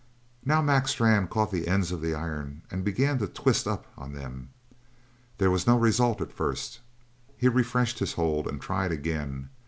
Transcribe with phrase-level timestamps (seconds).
[0.43, 4.13] Now Mac Strann caught the ends of the iron and began to twist up on
[4.13, 4.49] them.
[5.37, 6.79] There was no result at first.
[7.37, 9.51] He refreshed his hold and tried again.